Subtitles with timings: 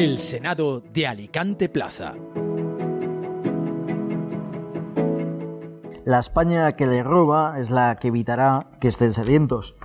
[0.00, 2.14] El Senado de Alicante Plaza.
[6.06, 9.76] La España que le roba es la que evitará que estén sedientos.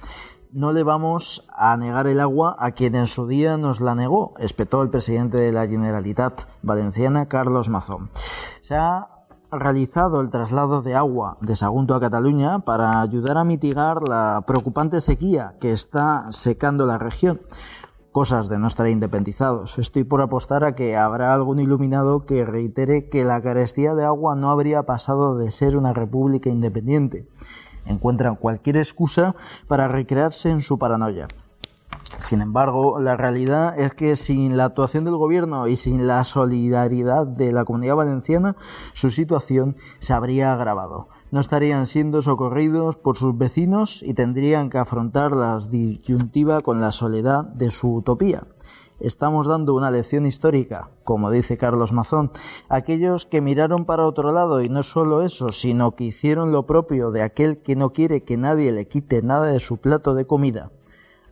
[0.54, 4.36] No le vamos a negar el agua a quien en su día nos la negó,
[4.40, 8.10] espetó el presidente de la Generalitat Valenciana, Carlos Mazón.
[8.62, 9.10] Se ha
[9.52, 15.02] realizado el traslado de agua de Sagunto a Cataluña para ayudar a mitigar la preocupante
[15.02, 17.42] sequía que está secando la región
[18.16, 19.78] cosas de no estar independizados.
[19.78, 24.38] Estoy por apostar a que habrá algún iluminado que reitere que la carestía de agua
[24.38, 27.28] no habría pasado de ser una república independiente.
[27.86, 29.36] Encuentran cualquier excusa
[29.68, 31.28] para recrearse en su paranoia.
[32.20, 37.28] Sin embargo, la realidad es que sin la actuación del gobierno y sin la solidaridad
[37.28, 38.56] de la comunidad valenciana,
[38.94, 44.78] su situación se habría agravado no estarían siendo socorridos por sus vecinos y tendrían que
[44.78, 48.48] afrontar la disyuntiva con la soledad de su utopía.
[49.02, 52.32] Estamos dando una lección histórica, como dice Carlos Mazón,
[52.70, 57.12] aquellos que miraron para otro lado y no solo eso, sino que hicieron lo propio
[57.12, 60.72] de aquel que no quiere que nadie le quite nada de su plato de comida.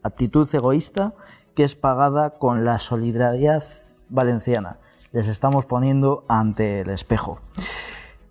[0.02, 1.14] Actitud egoísta
[1.56, 3.64] que es pagada con la solidaridad
[4.10, 4.80] valenciana.
[5.14, 7.40] Les estamos poniendo ante el espejo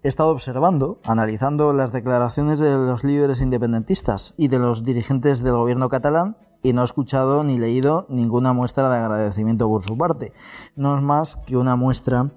[0.02, 5.54] he estado observando, analizando las declaraciones de los líderes independentistas y de los dirigentes del
[5.54, 10.32] gobierno catalán y no he escuchado ni leído ninguna muestra de agradecimiento por su parte.
[10.76, 12.30] No es más que una muestra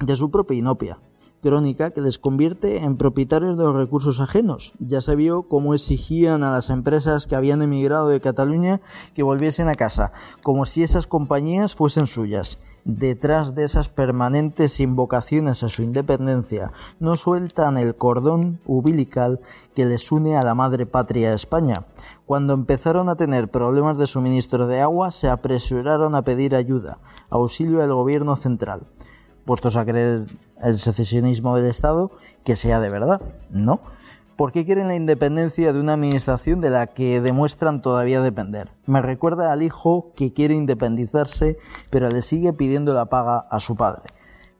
[0.00, 0.98] de su propia inopia
[1.42, 4.72] crónica que les convierte en propietarios de los recursos ajenos.
[4.78, 8.80] Ya se vio cómo exigían a las empresas que habían emigrado de Cataluña
[9.14, 10.12] que volviesen a casa,
[10.42, 17.16] como si esas compañías fuesen suyas detrás de esas permanentes invocaciones a su independencia, no
[17.16, 19.40] sueltan el cordón umbilical
[19.74, 21.86] que les une a la madre patria España.
[22.26, 26.98] Cuando empezaron a tener problemas de suministro de agua, se apresuraron a pedir ayuda,
[27.30, 28.86] auxilio del gobierno central.
[29.44, 30.26] Puestos a creer
[30.62, 32.10] el secesionismo del Estado,
[32.44, 33.80] que sea de verdad, ¿no?
[34.36, 38.70] ¿Por qué quieren la independencia de una administración de la que demuestran todavía depender?
[38.86, 41.58] Me recuerda al hijo que quiere independizarse,
[41.90, 44.02] pero le sigue pidiendo la paga a su padre.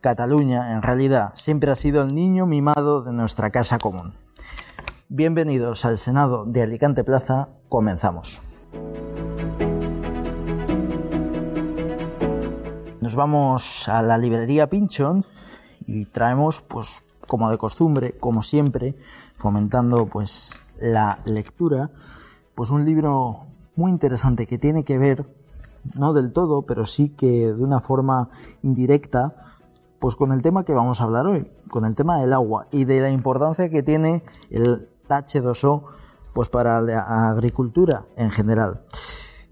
[0.00, 4.14] Cataluña, en realidad, siempre ha sido el niño mimado de nuestra casa común.
[5.08, 8.51] Bienvenidos al Senado de Alicante Plaza, comenzamos.
[13.14, 15.26] Vamos a la librería Pinchon
[15.86, 18.96] y traemos pues como de costumbre, como siempre,
[19.34, 21.90] fomentando pues la lectura,
[22.54, 23.40] pues un libro
[23.76, 25.26] muy interesante que tiene que ver,
[25.98, 28.28] no del todo, pero sí que de una forma
[28.62, 29.34] indirecta,
[29.98, 32.84] pues con el tema que vamos a hablar hoy, con el tema del agua y
[32.84, 35.84] de la importancia que tiene el H2O
[36.32, 38.82] pues para la agricultura en general.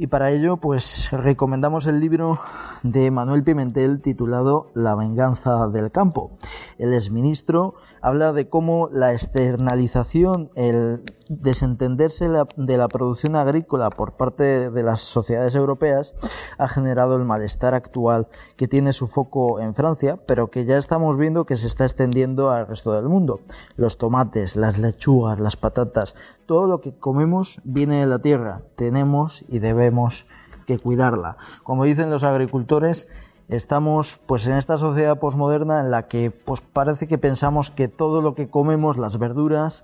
[0.00, 2.40] Y para ello, pues recomendamos el libro
[2.82, 6.30] de Manuel Pimentel titulado La venganza del campo.
[6.80, 12.26] El exministro habla de cómo la externalización, el desentenderse
[12.56, 16.14] de la producción agrícola por parte de las sociedades europeas
[16.56, 21.18] ha generado el malestar actual que tiene su foco en Francia, pero que ya estamos
[21.18, 23.40] viendo que se está extendiendo al resto del mundo.
[23.76, 26.14] Los tomates, las lechugas, las patatas,
[26.46, 28.62] todo lo que comemos viene de la tierra.
[28.74, 30.26] Tenemos y debemos
[30.66, 31.36] que cuidarla.
[31.62, 33.06] Como dicen los agricultores,
[33.50, 38.22] estamos pues en esta sociedad posmoderna en la que pues parece que pensamos que todo
[38.22, 39.82] lo que comemos, las verduras,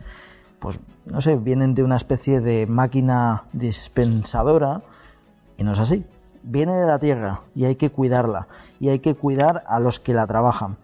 [0.61, 4.83] pues no sé, vienen de una especie de máquina dispensadora
[5.57, 6.05] y no es así.
[6.43, 8.47] Viene de la tierra y hay que cuidarla
[8.79, 10.77] y hay que cuidar a los que la trabajan.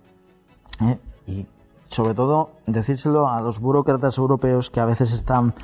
[0.80, 0.98] ¿eh?
[1.26, 1.46] Y
[1.86, 5.54] sobre todo decírselo a los burócratas europeos que a veces están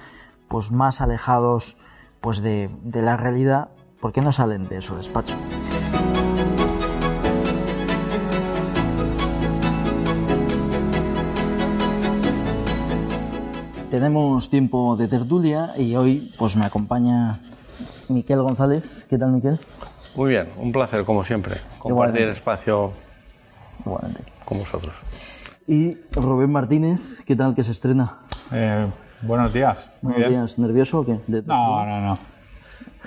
[0.47, 1.77] pues más alejados
[2.21, 3.71] pues de, de la realidad
[4.01, 5.37] porque no salen de su despacho.
[13.91, 17.41] Tenemos tiempo de tertulia y hoy pues me acompaña
[18.09, 19.07] Miquel González.
[19.09, 19.59] ¿Qué tal, Miquel?
[20.15, 22.93] Muy bien, un placer como siempre compartir el espacio
[24.45, 24.95] con vosotros.
[25.67, 28.19] Y Rubén Martínez, ¿qué tal que se estrena?
[28.53, 28.87] Eh,
[29.23, 29.91] buenos días.
[30.03, 30.59] Muy buenos días.
[30.59, 31.19] ¿Nervioso o qué?
[31.47, 32.19] no, no, no.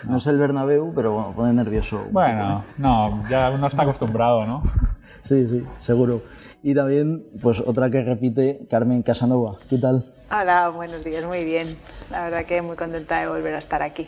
[0.09, 2.07] No es el Bernabéu, pero bueno, pone nervioso.
[2.11, 2.73] Bueno, ¿eh?
[2.79, 4.63] no, ya uno está acostumbrado, ¿no?
[5.25, 6.23] sí, sí, seguro.
[6.63, 9.59] Y también, pues otra que repite, Carmen Casanova.
[9.69, 10.06] ¿Qué tal?
[10.33, 11.78] Hola, buenos días, muy bien.
[12.10, 14.07] La verdad que muy contenta de volver a estar aquí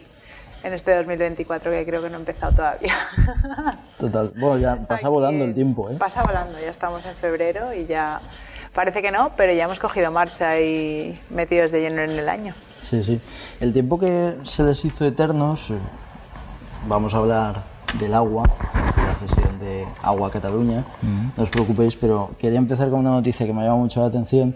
[0.63, 2.93] en este 2024 que creo que no ha empezado todavía.
[3.99, 4.31] Total.
[4.37, 5.95] Bueno, ya pasa volando el tiempo, ¿eh?
[5.99, 8.21] Pasa volando, ya estamos en febrero y ya
[8.73, 12.53] parece que no, pero ya hemos cogido marcha y metidos de lleno en el año.
[12.79, 13.19] Sí, sí.
[13.59, 15.77] El tiempo que se les hizo eternos, eh,
[16.87, 17.63] vamos a hablar
[17.99, 18.45] del agua,
[19.19, 20.85] cesión de agua a Cataluña.
[21.35, 24.07] No os preocupéis, pero quería empezar con una noticia que me ha llamado mucho la
[24.07, 24.55] atención,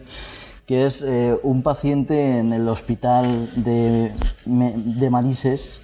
[0.67, 4.13] que es eh, un paciente en el hospital de,
[4.45, 5.81] de Manises,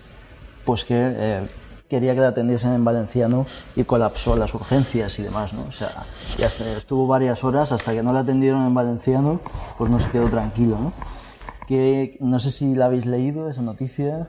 [0.66, 1.48] pues que eh,
[1.88, 3.46] quería que le atendiesen en valenciano
[3.78, 5.64] y colapsó las urgencias y demás, ¿no?
[5.70, 6.06] O sea,
[6.38, 9.40] y hasta estuvo varias horas hasta que no le atendieron en valenciano,
[9.78, 10.92] pues no se quedó tranquilo, ¿no?
[11.66, 14.28] Que, no sé si la habéis leído, esa noticia.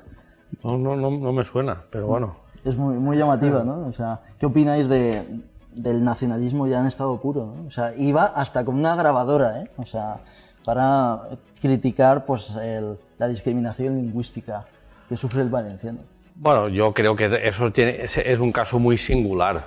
[0.63, 2.37] No, no, no, no me suena, pero bueno.
[2.65, 3.89] Es muy, muy llamativa, ¿no?
[3.89, 5.43] O sea, ¿qué opináis de,
[5.73, 7.47] del nacionalismo ya en estado puro?
[7.47, 7.67] ¿no?
[7.67, 9.71] O sea, iba hasta con una grabadora, ¿eh?
[9.79, 10.19] O sea,
[10.65, 11.21] para
[11.61, 14.65] criticar pues el- la discriminación lingüística
[15.09, 15.99] que sufre el valenciano.
[16.37, 19.63] Bueno, yo creo que eso tiene, es, es un caso muy singular.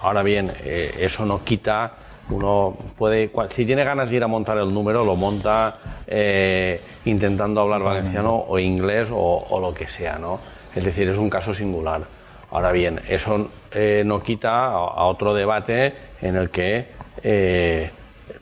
[0.00, 1.92] Ahora bien, eh, eso no quita,
[2.30, 5.76] uno puede, si tiene ganas de ir a montar el número, lo monta
[6.06, 9.16] eh, intentando hablar valenciano o inglés o,
[9.50, 10.40] o lo que sea, ¿no?
[10.74, 12.02] Es decir, es un caso singular.
[12.50, 16.88] Ahora bien, eso eh, no quita a, a otro debate en el que
[17.22, 17.90] eh,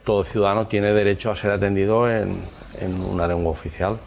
[0.09, 2.41] todo ciudadano tiene derecho a ser atendido en,
[2.81, 3.99] en una lengua oficial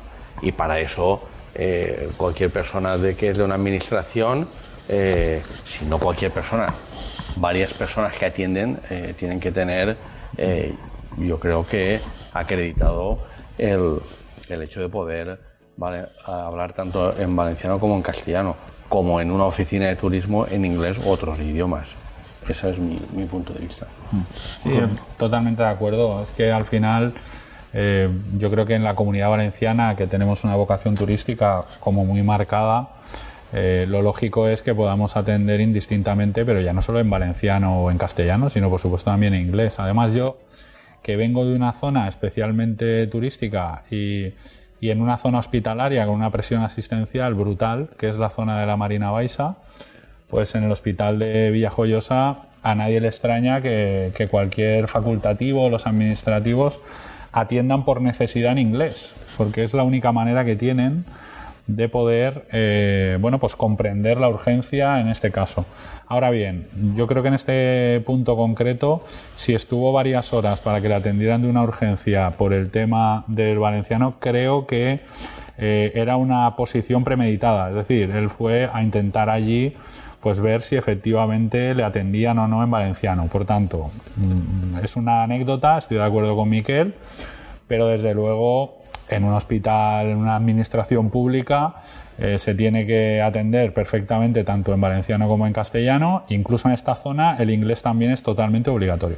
[0.42, 1.22] y para eso
[1.54, 4.48] eh, cualquier persona de que es de una administración,
[4.90, 6.74] eh, si no cualquier persona,
[7.36, 9.96] varias personas que atienden eh, tienen que tener,
[10.38, 10.74] eh,
[11.18, 12.02] yo creo que
[12.34, 13.20] acreditado
[13.60, 14.00] el,
[14.50, 15.40] el hecho de poder
[16.26, 18.56] hablar tanto en valenciano como en castellano,
[18.90, 21.94] como en una oficina de turismo en inglés u otros idiomas.
[22.48, 23.88] Ese es mi, mi punto de vista.
[24.62, 24.72] Sí,
[25.18, 26.24] totalmente de acuerdo.
[26.24, 27.14] Es que al final
[27.74, 32.24] eh, yo creo que en la comunidad valenciana, que tenemos una vocación turística como muy
[32.24, 32.90] marcada,
[33.54, 37.92] eh, lo lógico es que podamos atender indistintamente, pero ya no solo en valenciano o
[37.92, 39.80] en castellano, sino por supuesto también en inglés.
[39.80, 40.38] Además yo,
[41.02, 44.34] que vengo de una zona especialmente turística y,
[44.80, 48.66] y en una zona hospitalaria con una presión asistencial brutal, que es la zona de
[48.66, 49.58] la Marina Baixa,
[50.32, 55.86] pues en el hospital de Villajoyosa a nadie le extraña que, cualquier facultativo o los
[55.86, 56.80] administrativos
[57.32, 61.06] atiendan por necesidad en inglés, porque es la única manera que tienen
[61.68, 65.66] de poder eh, bueno pues comprender la urgencia en este caso.
[66.08, 69.04] Ahora bien, yo creo que en este punto concreto,
[69.36, 73.60] si estuvo varias horas para que le atendieran de una urgencia por el tema del
[73.60, 75.00] valenciano, creo que
[75.58, 77.70] eh, era una posición premeditada.
[77.70, 79.76] Es decir, él fue a intentar allí
[80.22, 83.28] pues ver si efectivamente le atendían o no en valenciano.
[83.28, 86.94] Por tanto, mm, es una anécdota, estoy de acuerdo con Miquel,
[87.68, 91.76] pero desde luego en un hospital, en una administración pública,
[92.18, 96.24] eh, se tiene que atender perfectamente tanto en valenciano como en castellano.
[96.30, 99.18] Incluso en esta zona el inglés también es totalmente obligatorio.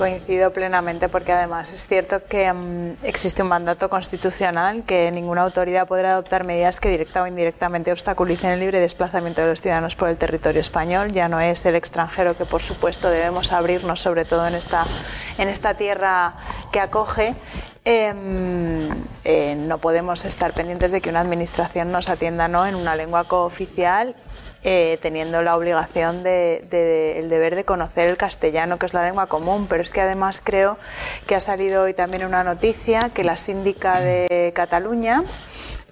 [0.00, 5.86] Coincido plenamente porque además es cierto que mm, existe un mandato constitucional que ninguna autoridad
[5.86, 10.08] podrá adoptar medidas que directa o indirectamente obstaculicen el libre desplazamiento de los ciudadanos por
[10.08, 11.12] el territorio español.
[11.12, 14.86] Ya no es el extranjero que por supuesto debemos abrirnos sobre todo en esta,
[15.36, 16.32] en esta tierra
[16.72, 17.34] que acoge.
[17.84, 18.88] Em,
[19.24, 23.24] eh, no podemos estar pendientes de que una administración nos atienda no en una lengua
[23.24, 24.16] cooficial
[24.62, 29.04] eh, teniendo la obligación de, de- el deber de conocer el castellano, que es la
[29.04, 30.76] lengua común, pero es que además creo
[31.26, 35.22] que ha salido hoy también una noticia que la síndica de Cataluña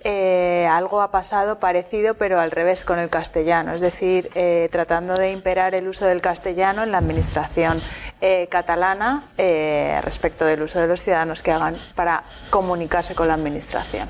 [0.04, 5.16] eh, algo ha pasado parecido, pero al revés con el castellano, es decir, eh, tratando
[5.18, 7.82] de imperar el uso del castellano en la administración
[8.20, 13.34] eh, catalana eh, respecto del uso de los ciudadanos que hagan para comunicarse con la
[13.34, 14.08] administración.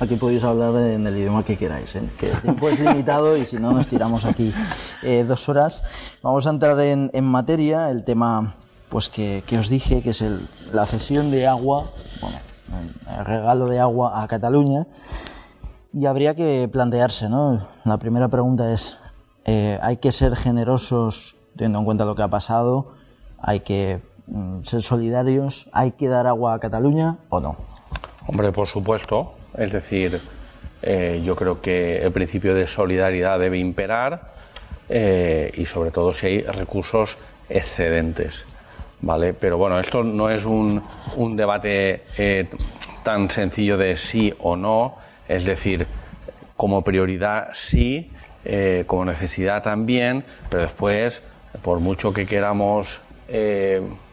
[0.00, 2.02] Aquí podéis hablar en el idioma que queráis, ¿eh?
[2.18, 4.52] que el tiempo es limitado y si no nos tiramos aquí
[5.02, 5.84] eh, dos horas.
[6.22, 8.56] Vamos a entrar en, en materia, el tema
[8.88, 12.36] pues que, que os dije, que es el- la cesión de agua, bueno,
[13.18, 14.86] el regalo de agua a Cataluña.
[15.92, 17.68] Y habría que plantearse, ¿no?
[17.84, 18.98] La primera pregunta es,
[19.44, 22.94] eh, ¿hay que ser generosos teniendo en cuenta lo que ha pasado?
[23.40, 25.68] ¿Hay que mm, ser solidarios?
[25.72, 27.50] ¿Hay que dar agua a Cataluña o no?
[28.26, 29.34] Hombre, por supuesto.
[29.56, 30.20] Es decir,
[30.82, 34.20] eh, yo creo que el principio de solidaridad debe imperar
[34.88, 37.16] eh, y sobre todo si hay recursos
[37.48, 38.44] excedentes.
[39.00, 39.34] ¿Vale?
[39.34, 40.82] Pero bueno, esto no es un,
[41.16, 42.46] un debate eh,
[43.02, 44.96] tan sencillo de sí o no.
[45.28, 45.86] Es decir,
[46.56, 48.10] como prioridad sí,
[48.86, 51.22] como necesidad también, pero después,
[51.62, 53.00] por mucho que queramos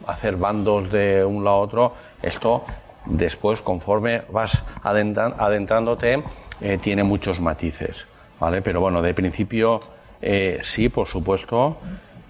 [0.06, 2.64] hacer bandos de un lado a otro, esto
[3.06, 6.22] después, conforme vas adentrándote,
[6.60, 8.06] eh, tiene muchos matices,
[8.38, 8.62] ¿vale?
[8.62, 9.80] Pero bueno, de principio
[10.20, 11.76] eh, sí, por supuesto,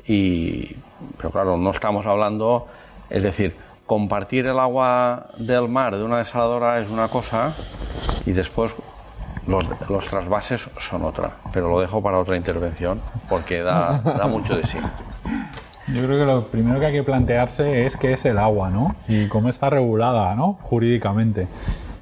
[0.07, 0.75] y,
[1.19, 2.67] pero claro, no estamos hablando,
[3.11, 3.55] es decir,
[3.87, 7.55] compartir el agua del mar de una desaladora es una cosa
[8.25, 8.75] y después
[9.47, 14.57] los, los trasvases son otra, pero lo dejo para otra intervención porque da, da mucho
[14.57, 14.79] de sí.
[15.89, 18.95] Yo creo que lo primero que hay que plantearse es qué es el agua, ¿no?
[19.09, 20.59] Y cómo está regulada, ¿no?
[20.62, 21.49] Jurídicamente.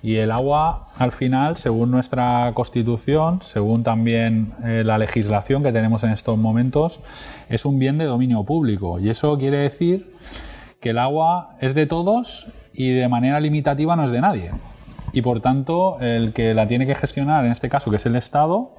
[0.02, 6.04] Y el agua, al final, según nuestra constitución, según también eh, la legislación que tenemos
[6.04, 7.00] en estos momentos,
[7.48, 8.98] es un bien de dominio público.
[8.98, 10.14] Y eso quiere decir
[10.80, 14.52] que el agua es de todos y de manera limitativa no es de nadie.
[15.12, 18.16] Y por tanto, el que la tiene que gestionar, en este caso, que es el
[18.16, 18.72] Estado,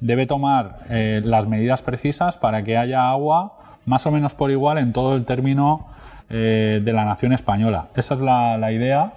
[0.00, 3.57] debe tomar eh, las medidas precisas para que haya agua
[3.88, 5.86] más o menos por igual en todo el término
[6.30, 7.88] eh, de la nación española.
[7.96, 9.14] Esa es la, idea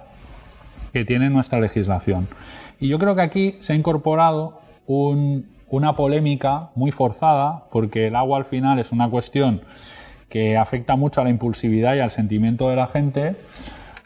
[0.92, 2.28] que tiene nuestra legislación.
[2.80, 8.16] Y yo creo que aquí se ha incorporado un- una polémica muy forzada, porque el
[8.16, 9.62] agua al final es una cuestión
[10.28, 13.36] que afecta mucho a la impulsividad y al sentimiento de la gente,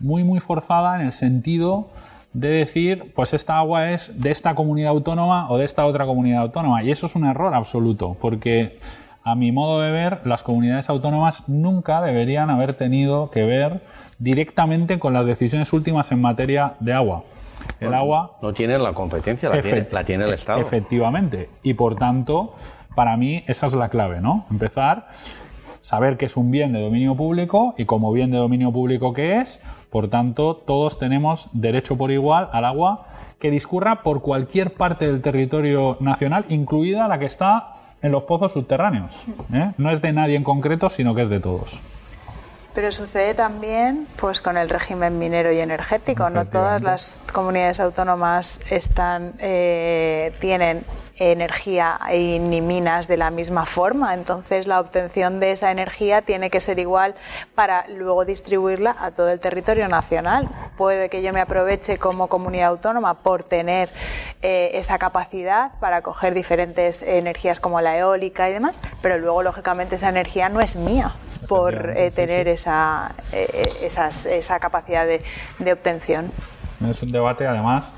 [0.00, 1.88] muy, muy forzada en el sentido
[2.32, 6.42] de decir, pues esta agua es de esta comunidad autónoma o de esta otra comunidad
[6.42, 6.82] autónoma.
[6.82, 8.78] Y eso es un error absoluto, porque
[9.26, 13.80] a mi modo de ver, las comunidades autónomas nunca deberían haber tenido que ver
[14.20, 17.24] directamente con las decisiones últimas en materia de agua.
[17.80, 20.60] El agua No tienen la competencia, la tiene, la tiene el Estado.
[20.60, 21.50] Efectivamente.
[21.64, 22.54] Y por tanto,
[22.94, 24.46] para mí esa es la clave, ¿no?
[24.48, 25.08] Empezar,
[25.80, 29.40] saber que es un bien de dominio público y como bien de dominio público que
[29.40, 33.06] es, por tanto, todos tenemos derecho por igual al agua
[33.40, 37.72] que discurra por cualquier parte del territorio nacional, incluida la que está
[38.02, 39.24] en los pozos subterráneos.
[39.52, 39.72] ¿eh?
[39.78, 41.80] No es de nadie en concreto, sino que es de todos.
[42.74, 46.28] Pero sucede también pues con el régimen minero y energético.
[46.28, 50.84] No todas las comunidades autónomas están eh, tienen
[51.16, 54.14] energía y ni minas de la misma forma.
[54.14, 57.14] Entonces la obtención de esa energía tiene que ser igual
[57.54, 60.48] para luego distribuirla a todo el territorio nacional.
[60.76, 63.90] Puede que yo me aproveche como comunidad autónoma por tener
[64.42, 69.96] eh, esa capacidad para coger diferentes energías como la eólica y demás, pero luego lógicamente
[69.96, 71.14] esa energía no es mía
[71.48, 75.22] por eh, tener esa, eh, esas- esa capacidad de,
[75.58, 76.30] de obtención.
[76.88, 77.92] Es un debate además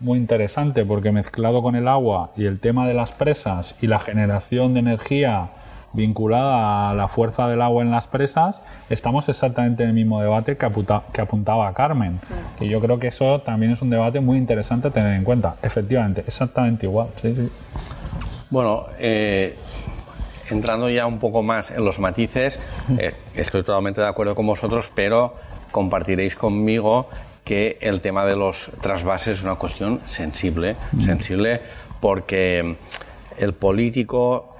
[0.00, 3.98] muy interesante porque mezclado con el agua y el tema de las presas y la
[4.00, 5.48] generación de energía
[5.92, 10.56] vinculada a la fuerza del agua en las presas, estamos exactamente en el mismo debate
[10.56, 12.20] que, apunta- que apuntaba Carmen.
[12.58, 15.56] Que yo creo que eso también es un debate muy interesante a tener en cuenta.
[15.62, 17.08] Efectivamente, exactamente igual.
[17.20, 17.50] Sí, sí.
[18.50, 19.56] Bueno, eh,
[20.48, 22.60] entrando ya un poco más en los matices,
[22.96, 25.34] eh, estoy totalmente de acuerdo con vosotros, pero
[25.72, 27.08] compartiréis conmigo
[27.50, 31.60] que el tema de los trasvases es una cuestión sensible, sensible
[31.98, 32.76] porque
[33.38, 34.54] el político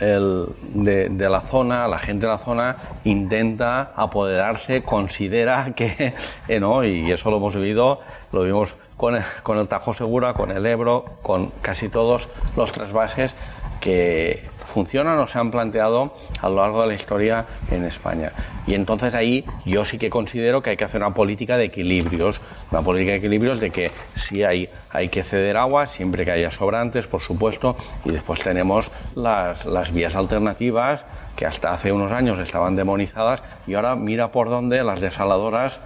[0.00, 6.14] el de, de la zona, la gente de la zona intenta apoderarse, considera que,
[6.48, 6.82] eh, ¿no?
[6.82, 8.00] y eso lo hemos vivido,
[8.32, 12.72] lo vimos con el, con el Tajo Segura, con el Ebro, con casi todos los
[12.72, 13.34] trasvases
[13.80, 18.32] que funcionan o se han planteado a lo largo de la historia en España.
[18.66, 22.40] Y entonces ahí yo sí que considero que hay que hacer una política de equilibrios,
[22.70, 26.50] una política de equilibrios de que sí hay, hay que ceder agua, siempre que haya
[26.50, 31.04] sobrantes, por supuesto, y después tenemos las, las vías alternativas
[31.36, 35.80] que hasta hace unos años estaban demonizadas y ahora mira por dónde las desaladoras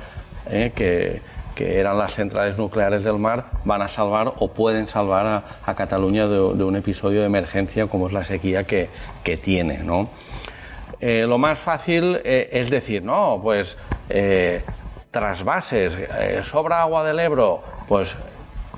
[0.48, 1.20] eh, que,
[1.56, 5.26] que eran las centrales nucleares del mar, van a salvar o pueden salvar
[5.64, 8.90] a, Cataluña de, un episodio de emergencia como es la sequía que,
[9.25, 9.78] que tiene.
[9.78, 10.10] ¿no?
[11.00, 13.78] Eh, lo más fácil eh, es decir, no, pues
[14.10, 14.62] eh,
[15.10, 18.14] trasvases, eh, sobra agua del Ebro, pues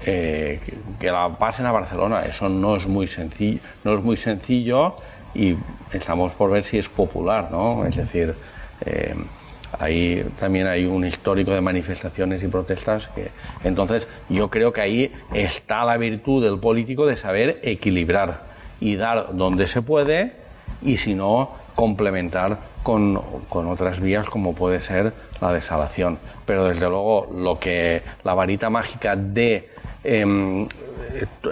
[0.05, 0.61] que,
[1.01, 2.25] que la pasen a Barcelona.
[2.25, 4.95] Eso no es muy sencillo, no es muy sencillo
[5.35, 5.57] y
[5.93, 7.85] estamos por ver si es popular, ¿no?
[7.85, 8.35] Es decir,
[9.79, 13.31] ahí también hay un histórico de manifestaciones y protestas que
[13.65, 18.43] entonces yo creo que ahí está la virtud del político de saber equilibrar
[18.81, 20.33] y dar donde se puede
[20.83, 26.89] y si no complementar con, con otras vías como puede ser la desalación pero desde
[26.89, 29.69] luego lo que la varita mágica de
[30.03, 30.67] em,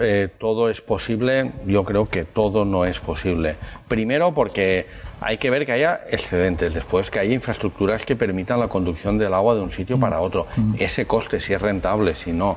[0.01, 3.57] eh, todo es posible, yo creo que todo no es posible.
[3.89, 4.87] Primero porque
[5.21, 9.33] hay que ver que haya excedentes, después que haya infraestructuras que permitan la conducción del
[9.35, 10.47] agua de un sitio para otro.
[10.79, 12.57] Ese coste, si es rentable, si no.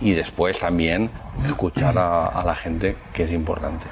[0.00, 1.10] Y después también
[1.46, 3.86] escuchar a, a la gente, que es importante.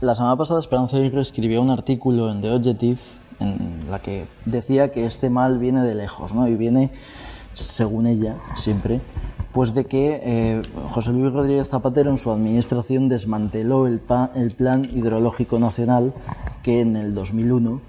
[0.00, 2.98] La semana pasada Esperanza Aguirre escribió un artículo en The Objective
[3.40, 6.46] en la que decía que este mal viene de lejos, ¿no?
[6.48, 6.90] Y viene,
[7.54, 9.00] según ella, siempre,
[9.52, 14.50] pues de que eh, José Luis Rodríguez Zapatero en su administración desmanteló el, pa- el
[14.52, 16.12] Plan Hidrológico Nacional
[16.66, 17.80] que en el 2001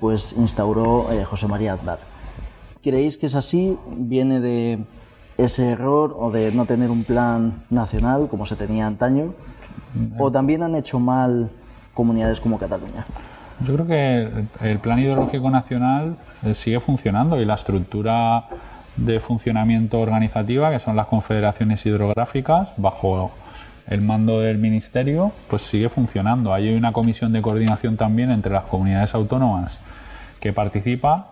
[0.00, 2.00] pues instauró eh, José María Aznar.
[2.82, 3.78] ¿Creéis que es así?
[3.96, 4.80] ¿Viene de
[5.38, 9.34] ese error o de no tener un plan nacional como se tenía antaño?
[10.18, 11.48] ¿O también han hecho mal
[11.94, 13.04] comunidades como Cataluña?
[13.64, 18.46] Yo creo que el, plan ideológico nacional eh, sigue funcionando y la estructura
[18.96, 23.30] de funcionamiento organizativa, que son las confederaciones hidrográficas, bajo
[23.88, 26.54] el mando del ministerio, pues sigue funcionando.
[26.54, 29.80] Hay una comisión de coordinación también entre las comunidades autónomas
[30.40, 31.30] que participa,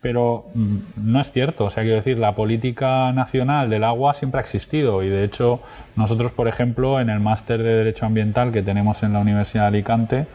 [0.00, 1.66] pero mm, no es cierto.
[1.66, 5.60] O sea, quiero decir, la política nacional del agua siempre ha existido y de hecho
[5.96, 9.68] nosotros, por ejemplo, en el máster de Derecho Ambiental que tenemos en la Universidad de
[9.68, 10.26] Alicante,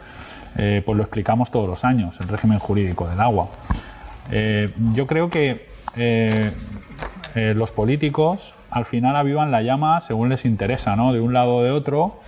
[0.56, 3.48] eh, pues lo explicamos todos los años, el régimen jurídico del agua.
[4.30, 5.66] Eh, yo creo que
[5.96, 6.50] eh,
[7.34, 11.12] los políticos al final avivan la llama según les interesa, ¿no?
[11.12, 12.18] De un lado o de otro,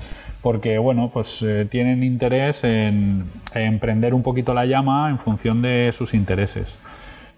[0.42, 5.60] porque bueno, pues eh, tienen interés en, en prender un poquito la llama en función
[5.60, 6.78] de sus intereses.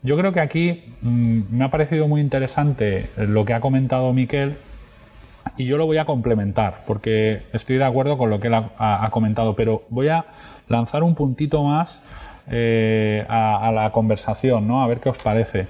[0.03, 4.59] Yo creo que aquí mm, me ha parecido muy interesante lo que ha comentado Miquel
[5.57, 9.09] y yo lo voy a complementar porque estoy de acuerdo con lo que él ha,
[9.11, 10.27] comentado, pero voy a
[10.69, 12.03] lanzar un puntito más
[12.51, 14.83] eh, a, a la conversación, ¿no?
[14.83, 15.67] A ver qué os parece,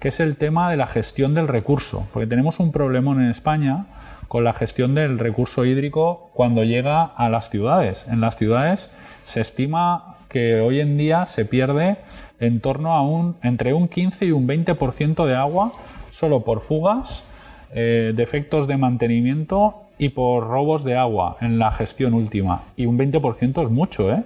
[0.00, 3.86] que es el tema de la gestión del recurso, porque tenemos un problemón en España
[4.28, 8.06] con la gestión del recurso hídrico cuando llega a las ciudades.
[8.08, 8.90] En las ciudades
[9.24, 11.96] se estima que hoy en día se pierde
[12.38, 15.72] en torno a un entre un 15 y un 20% de agua
[16.10, 17.24] solo por fugas,
[17.72, 22.62] eh, defectos de mantenimiento y por robos de agua en la gestión última.
[22.76, 24.24] Y un 20% es mucho, ¿eh?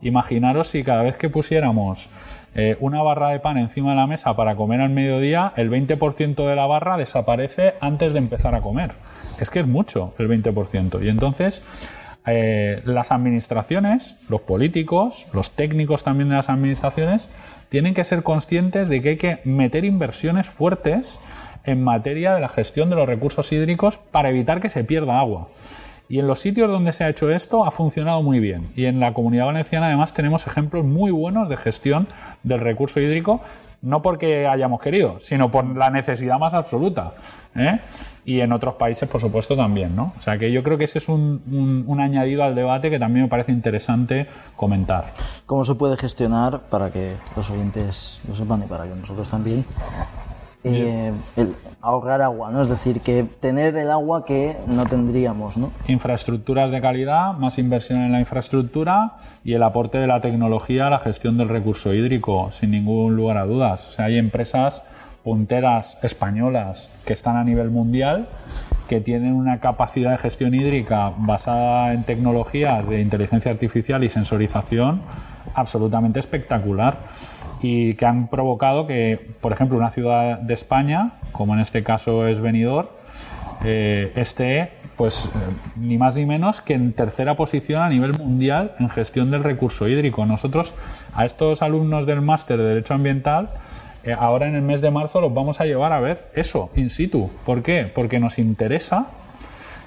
[0.00, 2.10] Imaginaros si cada vez que pusiéramos
[2.54, 6.46] eh, una barra de pan encima de la mesa para comer al mediodía, el 20%
[6.46, 8.92] de la barra desaparece antes de empezar a comer.
[9.40, 11.02] Es que es mucho el 20%.
[11.02, 11.62] Y entonces
[12.26, 17.28] eh, las administraciones, los políticos, los técnicos también de las administraciones,
[17.68, 21.18] tienen que ser conscientes de que hay que meter inversiones fuertes
[21.64, 25.48] en materia de la gestión de los recursos hídricos para evitar que se pierda agua.
[26.12, 28.68] Y en los sitios donde se ha hecho esto ha funcionado muy bien.
[28.76, 32.06] Y en la comunidad valenciana además tenemos ejemplos muy buenos de gestión
[32.42, 33.40] del recurso hídrico,
[33.80, 37.12] no porque hayamos querido, sino por la necesidad más absoluta.
[37.56, 37.78] ¿eh?
[38.26, 39.96] Y en otros países, por supuesto, también.
[39.96, 40.12] ¿no?
[40.18, 42.98] O sea que yo creo que ese es un, un- un añadido al debate que
[42.98, 45.06] también me parece interesante comentar.
[45.46, 49.64] ¿Cómo se puede gestionar para que los oyentes lo sepan y para que nosotros también?
[50.64, 52.62] Eh, el ahorrar agua, ¿no?
[52.62, 55.72] Es decir, que tener el agua que no tendríamos, ¿no?
[55.88, 60.90] infraestructuras de calidad, más inversión en la infraestructura y el aporte de la tecnología a
[60.90, 63.88] la gestión del recurso hídrico, sin ningún lugar a dudas.
[63.88, 64.82] O sea, hay empresas
[65.24, 68.28] punteras españolas que están a nivel mundial
[68.88, 75.00] que tienen una capacidad de gestión hídrica basada en tecnologías de inteligencia artificial y sensorización
[75.54, 76.98] absolutamente espectacular
[77.62, 82.26] y que han provocado que, por ejemplo, una ciudad de España, como en este caso
[82.26, 82.88] es Benidorm,
[83.64, 85.38] eh, esté pues eh,
[85.76, 89.88] ni más ni menos que en tercera posición a nivel mundial en gestión del recurso
[89.88, 90.26] hídrico.
[90.26, 90.74] Nosotros
[91.14, 93.50] a estos alumnos del máster de Derecho Ambiental
[94.04, 96.90] eh, ahora en el mes de marzo los vamos a llevar a ver eso in
[96.90, 97.30] situ.
[97.46, 97.90] ¿Por qué?
[97.92, 99.06] Porque nos interesa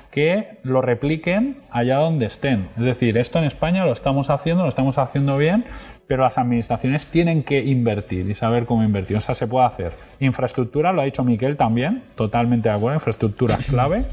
[0.09, 2.69] que lo repliquen allá donde estén.
[2.77, 5.65] Es decir, esto en España lo estamos haciendo, lo estamos haciendo bien,
[6.07, 9.17] pero las administraciones tienen que invertir y saber cómo invertir.
[9.17, 9.93] O sea, se puede hacer.
[10.19, 14.05] Infraestructura, lo ha dicho Miquel también, totalmente de acuerdo, infraestructura es clave.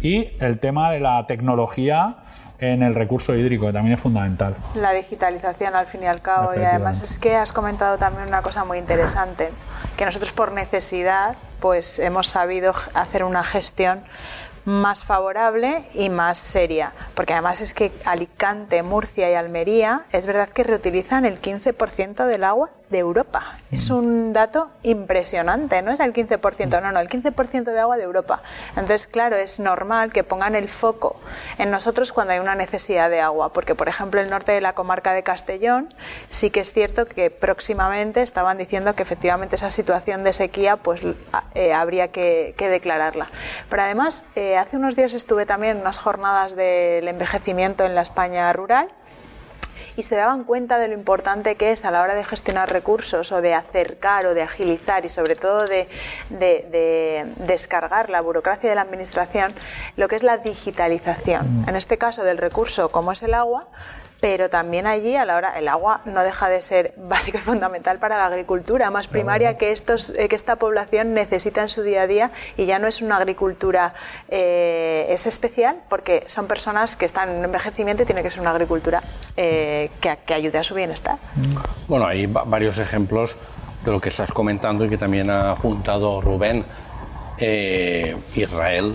[0.00, 2.16] Y el tema de la tecnología
[2.58, 4.54] en el recurso hídrico, que también es fundamental.
[4.74, 8.40] La digitalización, al fin y al cabo, y además es que has comentado también una
[8.40, 9.50] cosa muy interesante,
[9.96, 14.04] que nosotros por necesidad, pues hemos sabido hacer una gestión
[14.66, 20.48] más favorable y más seria, porque además es que Alicante, Murcia y Almería es verdad
[20.48, 23.56] que reutilizan el 15% del agua de Europa.
[23.72, 28.04] Es un dato impresionante, no es el 15%, no, no, el 15% de agua de
[28.04, 28.42] Europa.
[28.70, 31.20] Entonces, claro, es normal que pongan el foco
[31.58, 34.74] en nosotros cuando hay una necesidad de agua, porque por ejemplo el norte de la
[34.74, 35.92] comarca de Castellón
[36.28, 41.00] sí que es cierto que próximamente estaban diciendo que efectivamente esa situación de sequía pues
[41.54, 43.28] eh, habría que, que, declararla.
[43.68, 48.02] Pero además, eh, hace unos días estuve también en unas jornadas del envejecimiento en la
[48.02, 48.88] España rural
[49.96, 53.32] y se daban cuenta de lo importante que es a la hora de gestionar recursos
[53.32, 55.88] o de acercar o de agilizar y sobre todo de,
[56.30, 59.54] de, de descargar la burocracia de la administración,
[59.96, 61.64] lo que es la digitalización.
[61.66, 63.66] En este caso del recurso como es el agua,
[64.20, 67.98] pero también allí a la hora el agua no deja de ser básica y fundamental
[67.98, 72.06] para la agricultura más primaria que estos que esta población necesita en su día a
[72.06, 73.94] día y ya no es una agricultura
[74.28, 78.50] eh, es especial porque son personas que están en envejecimiento y tiene que ser una
[78.50, 79.02] agricultura
[79.36, 81.18] eh, que, que, ayude a su bienestar.
[81.88, 83.36] Bueno hay varios ejemplos
[83.84, 86.64] de lo que estás comentando y que también ha apuntado Rubén.
[87.38, 88.94] Eh, Israel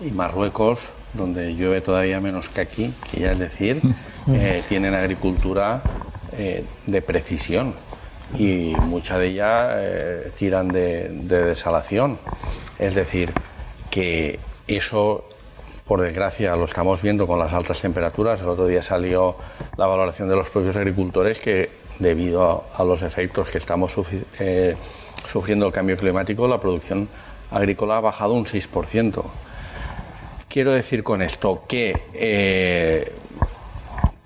[0.00, 0.80] y Marruecos,
[1.12, 3.76] donde llueve todavía menos que aquí, que ya es decir,
[4.28, 5.82] eh, tienen agricultura
[6.36, 7.74] eh, de precisión
[8.38, 12.18] y mucha de ellas tiran de, de desalación.
[12.78, 13.32] Es decir,
[13.90, 15.24] que eso
[15.86, 18.40] por desgracia lo estamos viendo con las altas temperaturas.
[18.40, 19.36] El otro día salió
[19.76, 23.94] la valoración de los propios agricultores que debido a, los efectos que estamos
[24.38, 24.76] eh,
[25.28, 27.08] sufriendo el cambio climático, la producción
[27.50, 29.22] agrícola ha bajado un 6%.
[30.48, 33.12] Quiero decir con esto que eh,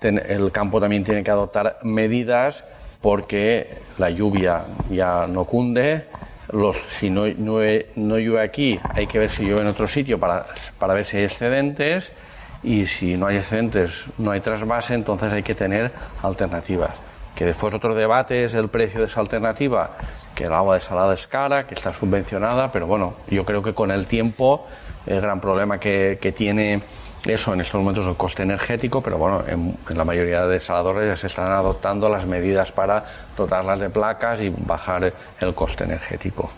[0.01, 2.63] el campo también tiene que adoptar medidas
[3.01, 6.05] porque la lluvia ya no cunde,
[6.51, 7.59] los, si no, no,
[7.95, 10.47] no, llueve aquí, hay que ver si llueve en otro sitio para,
[10.79, 12.11] para ver si hay excedentes
[12.63, 15.91] y si no hay excedentes, no hay trasvase, entonces hay que tener
[16.23, 16.91] alternativas.
[17.35, 19.91] Que después otro debate es el precio de esa alternativa,
[20.33, 23.91] que el agua desalada es cara, que está subvencionada, pero bueno, yo creo que con
[23.91, 24.65] el tiempo
[25.05, 26.81] el gran problema que, que tiene
[27.25, 31.09] eso en estos momentos es el coste energético, pero bueno, en, la mayoría de desaladores
[31.09, 33.03] ya se están adoptando las medidas para
[33.35, 36.49] dotarlas de placas y bajar el coste energético.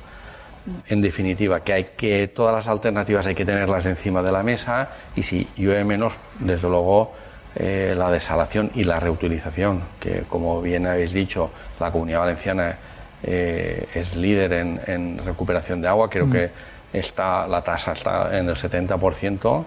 [0.87, 4.89] En definitiva, que hay que todas las alternativas hay que tenerlas encima de la mesa
[5.15, 7.13] y si llueve menos, desde luego
[7.55, 12.75] eh, la desalación y la reutilización, que como bien habéis dicho, la Comunidad Valenciana
[13.23, 16.31] eh, es líder en, recuperación de agua, creo mm.
[16.31, 16.49] que
[16.93, 19.65] está la tasa está en el 70%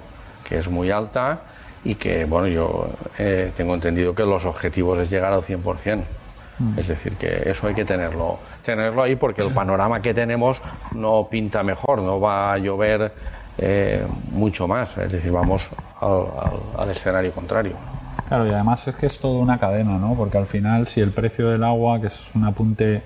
[0.48, 1.40] que es muy alta
[1.84, 6.02] y que, bueno, yo eh, tengo entendido que los objetivos es llegar al 100%.
[6.58, 6.78] Mm.
[6.78, 10.60] Es decir, que eso hay que tenerlo, tenerlo ahí porque el panorama que tenemos
[10.94, 13.12] no pinta mejor, no va a llover
[13.58, 15.68] eh, mucho más, es decir, vamos
[16.00, 16.26] al,
[16.78, 17.74] al, escenario contrario.
[18.28, 20.14] Claro, y además es que es toda una cadena, ¿no?
[20.14, 23.02] Porque al final, si el precio del agua, que es un apunte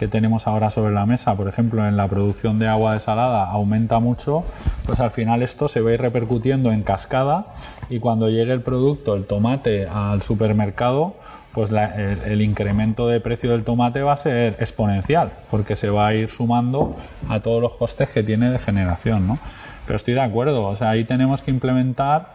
[0.00, 3.98] que tenemos ahora sobre la mesa, por ejemplo, en la producción de agua desalada aumenta
[3.98, 4.44] mucho,
[4.86, 7.48] pues al final esto se va a ir repercutiendo en cascada
[7.90, 11.16] y cuando llegue el producto, el tomate, al supermercado,
[11.52, 16.14] pues el, incremento de precio del tomate va a ser exponencial, porque se va a
[16.14, 16.96] ir sumando
[17.28, 19.38] a todos los costes que tiene de generación, ¿no?
[19.84, 22.32] Pero estoy de acuerdo, o sea, ahí tenemos que implementar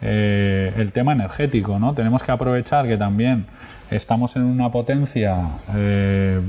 [0.00, 1.94] eh, el tema energético, ¿no?
[1.94, 3.46] Tenemos que aprovechar que también
[3.90, 5.40] estamos en una potencia
[5.74, 6.40] eh,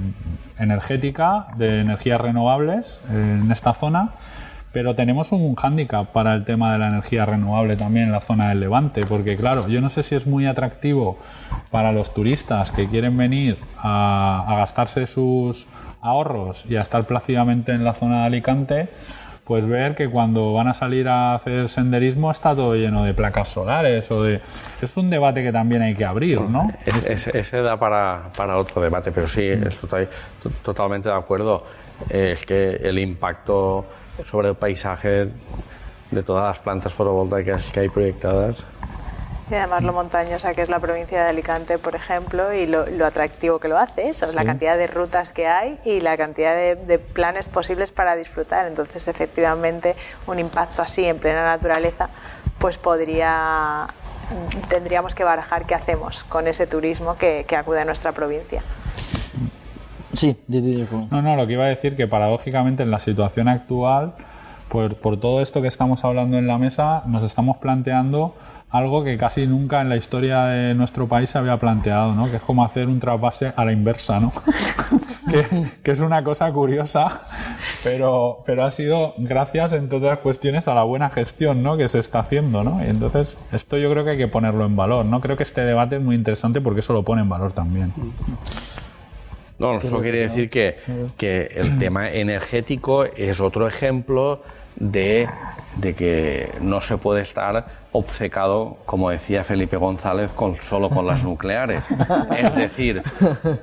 [0.58, 4.10] energética de energías renovables en esta zona,
[4.72, 8.50] pero tenemos un hándicap para el tema de la energía renovable también en la zona
[8.50, 11.18] del Levante, porque claro, yo no sé si es muy atractivo
[11.72, 15.66] para los turistas que quieren venir a, a gastarse sus
[16.02, 18.90] ahorros y a estar plácidamente en la zona de Alicante,
[19.50, 23.50] pues ver que cuando van a salir a hacer senderismo está todo lleno de placas
[23.50, 24.42] solares o de...
[24.80, 26.72] Es un debate que también hay que abrir, ¿no?
[26.86, 30.08] ese da para, para, otro debate, pero sí, estoy
[30.62, 31.66] totalmente de acuerdo.
[32.10, 33.88] Es que el impacto
[34.24, 35.30] sobre el paisaje
[36.12, 38.68] de todas las plantas fotovoltaicas que hay proyectadas
[39.50, 43.60] y además lo montañosa que es la provincia de Alicante, por ejemplo, y lo, atractivo
[43.60, 47.00] que lo hace, eso, es la cantidad de rutas que hay y la cantidad de,
[47.00, 48.68] planes posibles para disfrutar.
[48.68, 49.96] Entonces, efectivamente,
[50.28, 52.10] un impacto así en plena naturaleza,
[52.60, 53.88] pues podría,
[54.70, 58.62] tendríamos que barajar qué hacemos con ese turismo que, acude a nuestra provincia.
[60.14, 64.14] Sí, no, no, lo que iba a decir que paradójicamente en la situación actual,
[64.70, 68.34] por, por todo esto que estamos hablando en la mesa, nos estamos planteando
[68.72, 72.30] algo que casi nunca en la historia de nuestro país se había planteado, ¿no?
[72.30, 74.32] Que es como hacer un trasvase a la inversa, ¿no?
[75.84, 77.24] que, es una cosa curiosa,
[77.84, 81.78] pero, pero ha sido gracias, en todas las cuestiones, a la buena gestión, ¿no?
[81.78, 82.84] Que se está haciendo, ¿no?
[82.86, 85.20] Y entonces, esto yo creo que hay que ponerlo en valor, ¿no?
[85.20, 87.92] Creo que este debate es muy interesante porque eso lo pone en valor también.
[89.58, 90.78] No, eso quiere decir que,
[91.18, 94.42] que el tema energético es otro ejemplo
[94.80, 95.30] de,
[95.76, 101.24] de, que no se puede estar obcecado, como decía Felipe González, con, solo con las
[101.26, 101.84] nucleares.
[102.38, 103.04] Es decir,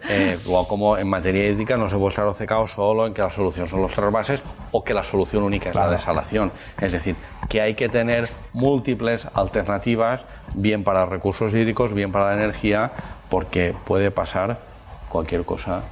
[0.08, 3.68] eh, como en materia hídrica no se puede estar obcecado solo en que la solución
[3.68, 6.52] son los trasvases o que la solución única es la desalación.
[6.80, 7.16] Es decir,
[7.48, 10.24] que hay que tener múltiples alternativas,
[10.54, 12.92] bien para recursos hídricos, bien para la energía,
[13.28, 14.58] porque puede pasar
[15.08, 15.82] cualquier cosa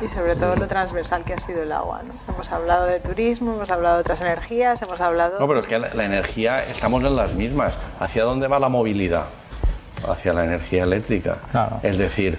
[0.00, 2.02] y sobre todo lo transversal que ha sido el agua.
[2.02, 2.14] ¿no?
[2.32, 5.38] Hemos hablado de turismo, hemos hablado de otras energías, hemos hablado...
[5.38, 7.78] No, pero es que la, energía, estamos en las mismas.
[7.98, 9.26] ¿Hacia dónde va la movilidad?
[10.08, 11.38] Hacia la energía eléctrica.
[11.82, 12.38] Es decir,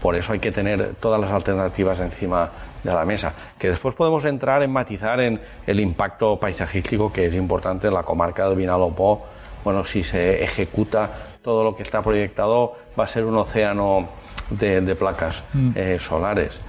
[0.00, 2.50] por eso hay que tener todas las alternativas encima
[2.82, 3.32] de la mesa.
[3.58, 8.02] Que después podemos entrar en matizar en el impacto paisajístico que es importante en la
[8.02, 9.26] comarca del Vinalopó.
[9.64, 11.10] Bueno, si se ejecuta
[11.42, 14.08] todo lo que está proyectado, va a ser un océano
[14.50, 15.70] de, placas mm.
[15.74, 16.60] eh, solares.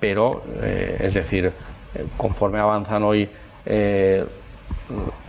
[0.00, 3.28] Pero, eh, es decir, eh, conforme avanzan hoy
[3.64, 4.24] eh,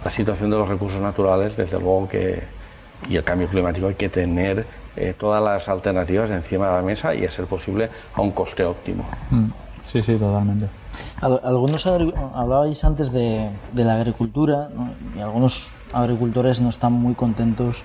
[0.04, 2.64] la situación de los recursos naturales, desde luego que
[3.10, 7.14] y el cambio climático hay que tener eh, todas las alternativas encima de la mesa
[7.14, 9.06] y a ser posible a un coste óptimo.
[9.30, 9.46] Mm.
[9.86, 10.68] Sí, sí, totalmente.
[11.24, 14.70] Algunos hablabais antes de, la agricultura
[15.16, 17.84] y algunos agricultores no están muy contentos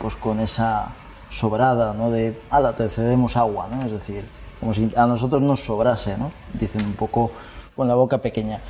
[0.00, 0.88] pues con esa
[1.28, 2.10] sobrada, ¿no?
[2.10, 3.86] De, ala, te cedemos agua, ¿no?
[3.86, 4.24] Es decir,
[4.58, 6.32] como si a nosotros nos sobrase, ¿no?
[6.54, 7.30] Dicen un poco
[7.76, 8.60] con la boca pequeña.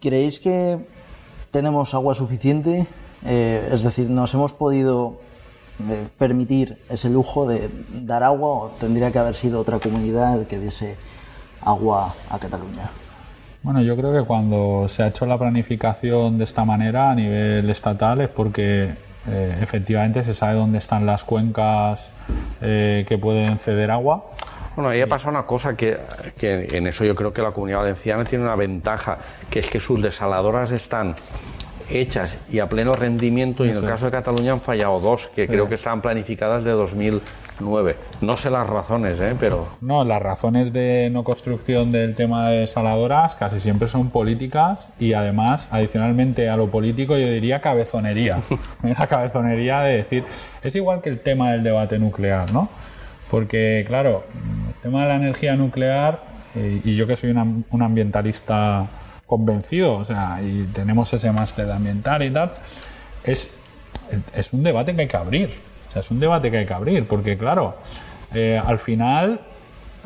[0.00, 0.78] ¿Creéis que
[1.50, 2.86] tenemos agua suficiente?
[3.24, 5.16] Eh, es decir, ¿nos hemos podido
[5.88, 10.46] eh, permitir ese lujo de dar agua o tendría que haber sido otra comunidad el
[10.46, 10.96] que diese
[11.60, 13.01] agua a Cataluña?
[13.62, 17.70] Bueno, yo creo que cuando se ha hecho la planificación de esta manera a nivel
[17.70, 18.94] estatal es porque
[19.28, 22.10] eh, efectivamente se sabe dónde están las cuencas
[22.60, 24.24] que pueden ceder agua.
[24.74, 25.98] Bueno, ahí ha pasado una cosa que,
[26.38, 29.18] que, en eso yo creo que la comunidad valenciana tiene una ventaja,
[29.50, 31.14] que es que sus desaladoras están
[31.90, 35.46] hechas y a pleno rendimiento y en el caso de Cataluña han fallado dos que
[35.46, 36.70] creo que estaban planificadas de
[37.58, 37.96] 2009.
[38.20, 39.34] No sé las razones, ¿eh?
[39.38, 39.68] pero...
[39.80, 45.12] No, las razones de no construcción del tema de desaladoras casi siempre son políticas y
[45.12, 48.40] además, adicionalmente a lo político, yo diría cabezonería.
[48.82, 50.24] La cabezonería de decir,
[50.62, 52.68] es igual que el tema del debate nuclear, ¿no?
[53.30, 54.24] Porque, claro,
[54.68, 56.22] el tema de la energía nuclear,
[56.54, 58.86] eh, y yo que soy un ambientalista
[59.26, 62.52] convencido, o sea, y tenemos ese máster de ambiental y tal,
[63.24, 63.50] es,
[64.34, 65.71] es un debate que hay que abrir.
[65.92, 67.74] O sea, es un debate que hay que abrir, porque, claro,
[68.32, 69.40] eh, al final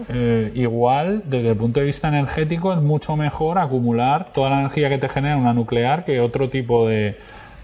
[0.09, 4.89] eh, igual desde el punto de vista energético es mucho mejor acumular toda la energía
[4.89, 7.19] que te genera una nuclear que otro tipo de,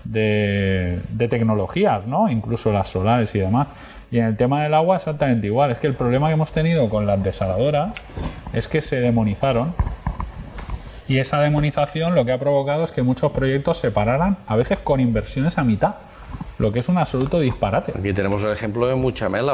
[0.04, 2.30] de, de, tecnologías, ¿no?
[2.30, 3.66] incluso las solares y demás.
[4.12, 5.72] Y en el tema del agua exactamente igual.
[5.72, 7.92] Es que el problema que hemos tenido con las desaladoras
[8.52, 9.74] es que se demonizaron.
[11.08, 14.78] Y esa demonización lo que ha provocado es que muchos proyectos se pararan, a veces
[14.78, 15.96] con inversiones a mitad,
[16.62, 17.92] lo que es un absoluto disparate.
[17.96, 19.51] Aquí tenemos el ejemplo de Muchamel,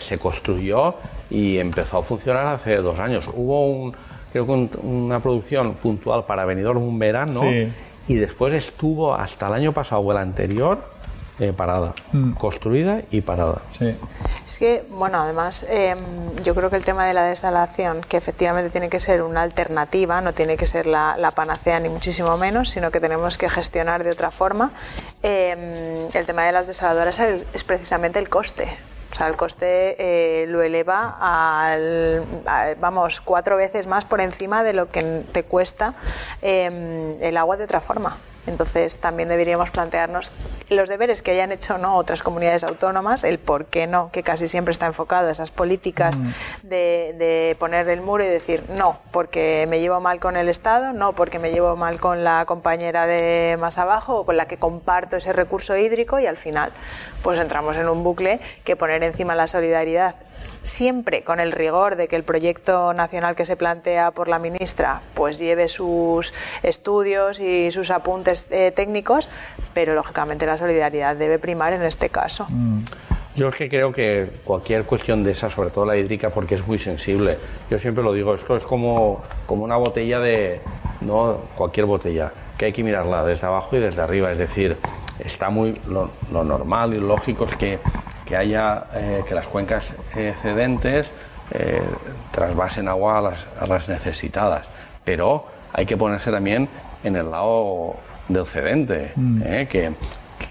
[0.00, 0.94] se construyó
[1.28, 3.28] y empezó a funcionar hace dos años.
[3.34, 3.94] Hubo un,
[4.32, 7.42] creo que una producción puntual para venidor un verano
[8.06, 10.93] y después estuvo hasta el año pasado o el anterior
[11.40, 12.32] eh, parada, mm.
[12.34, 13.62] construida y parada.
[14.48, 15.98] Es que, bueno, además, em,
[16.44, 20.20] yo creo que el tema de la desalación, que efectivamente tiene que ser una alternativa,
[20.20, 24.10] no tiene que ser la, panacea ni muchísimo menos, sino que tenemos que gestionar de
[24.10, 24.70] otra forma.
[25.22, 28.68] Em, el tema de las desaladoras es precisamente el coste.
[29.14, 32.24] O sea, el coste eh, lo eleva al,
[32.80, 35.94] vamos, cuatro veces más por encima de lo que te cuesta
[36.42, 38.16] em, el agua de otra forma.
[38.46, 40.32] Entonces también deberíamos plantearnos
[40.68, 44.48] los deberes que hayan hecho no otras comunidades autónomas, el por qué no, que casi
[44.48, 46.30] siempre está enfocado a esas políticas mm.
[46.62, 50.92] de, de, poner el muro y decir no, porque me llevo mal con el Estado,
[50.92, 54.56] no, porque me llevo mal con la compañera de más abajo o con la que
[54.56, 56.72] comparto ese recurso hídrico y al final
[57.22, 60.16] pues entramos en un bucle que poner encima la solidaridad
[60.62, 65.02] siempre con el rigor de que el proyecto nacional que se plantea por la ministra
[65.14, 69.28] pues lleve sus estudios y sus apuntes eh, técnicos,
[69.72, 72.46] pero lógicamente la solidaridad debe primar en este caso.
[72.48, 72.80] Mm.
[73.36, 76.64] Yo es que creo que cualquier cuestión de esa, sobre todo la hídrica, porque es
[76.68, 77.36] muy sensible.
[77.68, 80.60] Yo siempre lo digo, esto es como, como una botella de,
[81.00, 84.30] no cualquier botella, que hay que mirarla desde abajo y desde arriba.
[84.30, 84.76] Es decir,
[85.18, 87.80] está muy lo, lo normal y lógico es que
[88.24, 91.10] que haya eh, que las cuencas excedentes
[91.50, 91.82] eh,
[92.30, 94.66] trasvasen agua a las, necesitadas.
[95.04, 96.68] Pero hay que ponerse también
[97.02, 97.96] en el lado
[98.28, 99.42] del cedente, mm.
[99.44, 99.92] eh, que,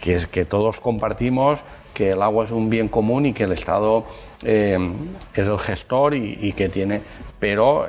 [0.02, 1.62] que, es, que todos compartimos
[1.94, 4.06] que el agua es un bien común y que el Estado
[4.44, 7.02] es el gestor y, y que tiene.
[7.40, 7.88] Pero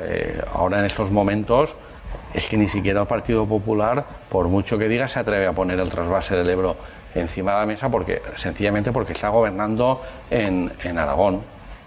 [0.53, 1.75] ahora en estos momentos
[2.35, 5.81] es que ni siquiera el Partido Popular, por mucho que diga, se atreve a poner
[5.81, 6.77] el trasvase del Ebro
[7.14, 11.40] encima de la mesa porque sencillamente porque está gobernando en, en Aragón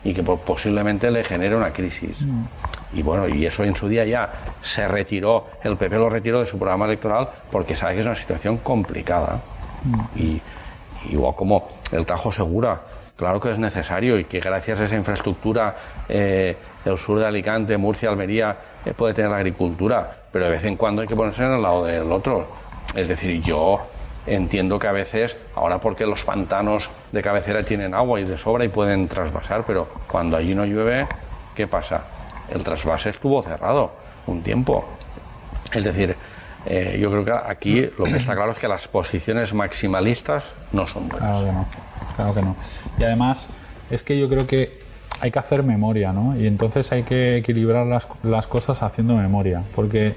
[0.03, 2.21] y que posiblemente le genere una crisis.
[2.21, 2.43] Mm.
[2.93, 6.45] Y bueno, y eso en su día ya se retiró, el PP lo retiró de
[6.45, 9.41] su programa electoral porque sabe que es una situación complicada.
[9.83, 10.19] Mm.
[10.19, 10.41] Y
[11.09, 12.79] igual como el Tajo Segura,
[13.15, 15.75] claro que es necesario y que gracias a esa infraestructura
[16.07, 20.63] eh, el sur de Alicante, Murcia, Almería eh, puede tener la agricultura, pero de vez
[20.63, 22.47] en cuando hay que ponerse en el lado del otro.
[22.95, 23.81] Es decir, yo
[24.27, 28.65] Entiendo que a veces, ahora porque los pantanos de cabecera tienen agua y de sobra
[28.65, 31.07] y pueden trasvasar, pero cuando allí no llueve,
[31.55, 32.03] ¿qué pasa?
[32.49, 33.93] El trasvase estuvo cerrado
[34.27, 34.85] un tiempo.
[35.73, 36.15] Es decir,
[36.65, 40.85] eh, yo creo que aquí lo que está claro es que las posiciones maximalistas no
[40.87, 41.29] son buenas.
[41.29, 41.61] Claro que no,
[42.15, 42.55] claro que no.
[42.97, 43.49] Y además,
[43.89, 44.79] es que yo creo que
[45.21, 46.37] hay que hacer memoria, ¿no?
[46.37, 50.15] Y entonces hay que equilibrar las, las cosas haciendo memoria, porque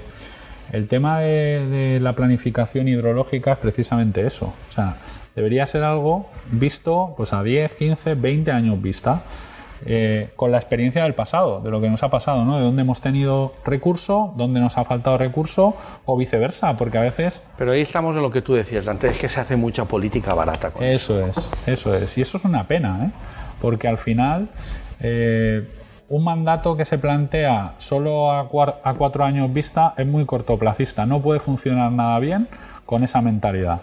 [0.71, 4.53] El tema de, de la planificación hidrológica es precisamente eso.
[4.69, 4.97] O sea,
[5.35, 9.23] debería ser algo visto pues a 10, 15, 20 años vista.
[9.83, 12.57] Eh, con la experiencia del pasado, de lo que nos ha pasado, ¿no?
[12.57, 17.41] De dónde hemos tenido recurso, dónde nos ha faltado recurso o viceversa, porque a veces...
[17.57, 20.35] Pero ahí estamos en lo que tú decías antes, es que se hace mucha política
[20.35, 21.19] barata con eso.
[21.19, 22.15] Eso es, eso es.
[22.15, 23.11] Y eso es una pena, ¿eh?
[23.59, 24.49] Porque al final...
[24.99, 25.67] Eh,
[26.11, 31.39] un mandato que se plantea solo a, cuatro años vista es muy cortoplacista, no puede
[31.39, 32.49] funcionar nada bien
[32.85, 33.79] con esa mentalidad.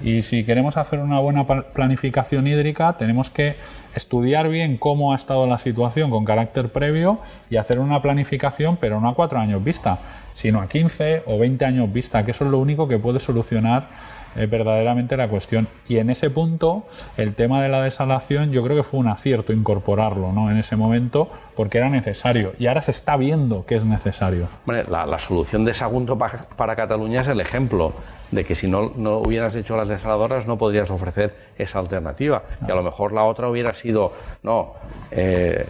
[0.00, 3.56] Y si queremos hacer una buena planificación hídrica, tenemos que
[3.96, 7.18] estudiar bien cómo ha estado la situación con carácter previo
[7.50, 9.98] y hacer una planificación, pero no a cuatro años vista,
[10.32, 13.88] sino a 15 o 20 años vista, que eso es lo único que puede solucionar
[14.36, 15.68] eh, verdaderamente la cuestión.
[15.88, 19.52] Y en ese punto, el tema de la desalación, yo creo que fue un acierto
[19.52, 20.50] incorporarlo ¿no?
[20.50, 22.52] en ese momento, porque era necesario.
[22.58, 24.48] Y ahora se está viendo que es necesario.
[24.66, 27.92] la, solución de Sagunto para Cataluña es el ejemplo
[28.34, 32.42] de que si no, no hubieras hecho las desaladoras no podrías ofrecer esa alternativa.
[32.66, 34.74] Y a lo mejor la otra hubiera sido, no,
[35.10, 35.66] eh,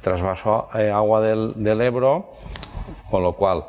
[0.00, 2.32] trasvaso eh, agua del, del Ebro,
[3.10, 3.64] con lo cual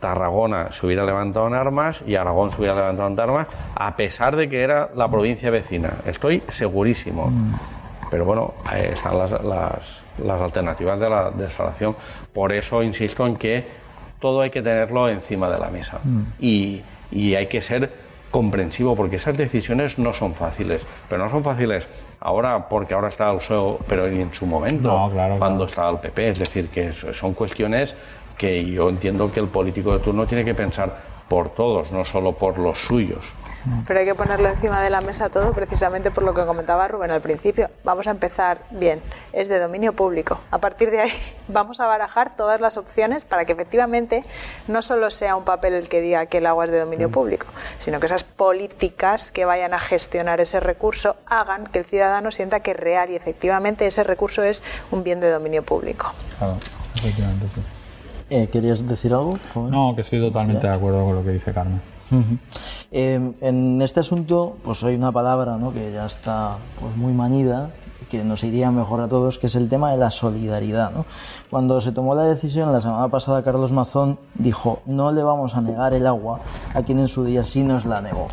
[0.00, 4.36] Tarragona se hubiera levantado en armas y Aragón se hubiera levantado en armas, a pesar
[4.36, 5.94] de que era la provincia vecina.
[6.06, 7.32] Estoy segurísimo.
[8.10, 11.94] Pero bueno, están las, las, las, alternativas de la desalación.
[12.32, 13.66] Por eso insisto en que
[14.18, 15.98] todo hay que tenerlo encima de la mesa.
[16.02, 16.22] Mm.
[16.40, 17.90] Y y hay que ser
[18.30, 21.88] comprensivo porque esas decisiones no son fáciles, pero no son fáciles
[22.20, 26.38] ahora porque ahora está el PSOE, pero en su momento, cuando estaba el PP, es
[26.38, 27.96] decir, que son cuestiones
[28.36, 30.94] que yo entiendo que el político de turno tiene que pensar
[31.28, 33.24] por todos, no solo por los suyos.
[33.86, 37.10] Pero hay que ponerlo encima de la mesa todo precisamente por lo que comentaba Rubén
[37.10, 37.70] al principio.
[37.84, 39.00] Vamos a empezar bien,
[39.32, 40.40] es de dominio público.
[40.50, 41.12] A partir de ahí
[41.48, 44.24] vamos a barajar todas las opciones para que efectivamente
[44.66, 47.12] no solo sea un papel el que diga que el agua es de dominio mm.
[47.12, 47.46] público,
[47.78, 52.60] sino que esas políticas que vayan a gestionar ese recurso hagan que el ciudadano sienta
[52.60, 56.12] que real y efectivamente ese recurso es un bien de dominio público.
[56.38, 56.56] Claro,
[56.96, 57.62] efectivamente, sí.
[58.30, 59.38] Eh, ¿Querías decir algo?
[59.54, 61.80] No, que estoy totalmente de acuerdo con lo que dice Carmen.
[62.90, 67.70] Em, en este asunto, pues hay una palabra que ya está pues, muy manida,
[68.10, 70.92] que nos iría mejor a todos, que es el tema de la solidaridad.
[71.50, 75.60] Cuando se tomó la decisión la semana pasada, Carlos Mazón dijo, no le vamos a
[75.60, 76.40] negar el agua
[76.74, 78.26] a quien en su día sí nos la negó.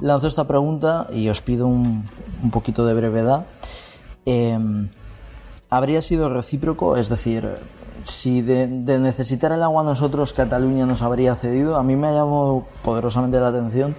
[0.00, 2.04] Lanzo esta pregunta y os pido un,
[2.50, 3.46] poquito de brevedad.
[4.26, 4.88] Em,
[5.70, 6.96] ¿Habría sido recíproco?
[6.96, 7.48] Es decir,
[8.04, 12.64] si de, necesitar el agua nosotros Cataluña nos habría cedido, a mí me ha llamado
[12.82, 13.94] poderosamente la atención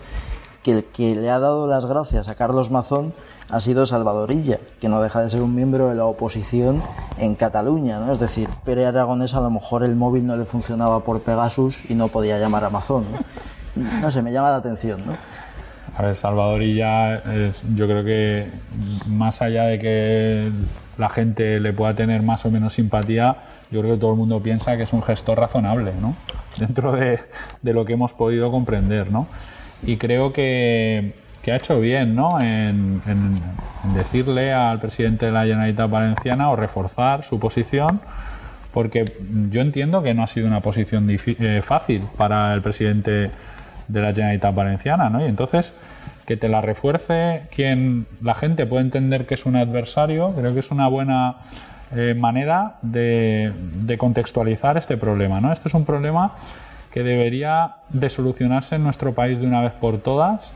[0.62, 3.14] que el que le ha dado las gracias a Carlos Mazón
[3.50, 6.82] ha sido Salvadorilla, que no deja de ser un miembro de la oposición
[7.18, 8.14] en Cataluña, ¿no?
[8.14, 11.96] Es decir, Pere Aragonés a lo mejor el móvil no le funcionaba por Pegasus y
[11.96, 13.20] no podía llamar a Mazón, ¿no?
[14.02, 15.14] No sé, me llama la atención, ¿no?
[15.96, 17.22] A ver, Salvadorilla,
[17.76, 18.50] yo creo que
[19.08, 20.52] más allá de que
[20.98, 23.38] la gente le pueda tener más o menos simpatía,
[23.74, 26.16] yo creo que todo el mundo piensa que es un gestor razonable, ¿no?
[26.58, 27.20] Dentro de,
[27.64, 29.28] lo que hemos podido comprender, ¿no?
[29.82, 31.16] Y creo que,
[31.48, 32.40] ha hecho bien, ¿no?
[32.40, 33.02] En,
[33.96, 38.00] decirle al presidente de la Generalitat Valenciana o reforzar su posición,
[38.72, 39.06] porque
[39.50, 43.32] yo entiendo que no ha sido una posición eh, fácil para el presidente
[43.88, 45.20] de la Generalitat Valenciana, ¿no?
[45.20, 45.74] Y entonces
[46.26, 50.60] que te la refuerce quien la gente puede entender que es un adversario, creo que
[50.60, 51.38] es una buena
[51.96, 53.54] eh, manera de,
[53.98, 55.40] contextualizar este problema.
[55.40, 55.52] ¿no?
[55.52, 56.34] Este es un problema
[56.92, 60.54] que debería de solucionarse en nuestro país de una vez por todas,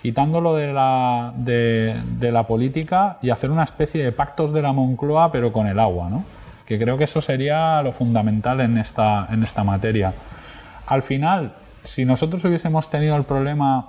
[0.00, 5.32] quitándolo de la, de, la política y hacer una especie de pactos de la Moncloa,
[5.32, 6.24] pero con el agua, ¿no?
[6.66, 10.12] que creo que eso sería lo fundamental en esta, en esta materia.
[10.86, 13.88] Al final, si nosotros hubiésemos tenido el problema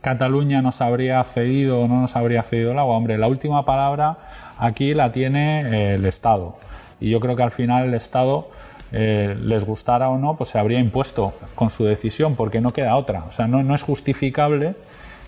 [0.00, 4.16] Cataluña nos habría cedido o no nos habría cedido el agua, hombre, la última palabra
[4.60, 6.56] Aquí la tiene eh, el Estado.
[7.00, 8.50] Y yo creo que al final el Estado,
[8.92, 12.94] eh, les gustara o no, pues se habría impuesto con su decisión, porque no queda
[12.96, 13.24] otra.
[13.24, 14.74] O sea, no, es justificable